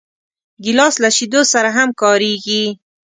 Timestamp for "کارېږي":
2.01-2.63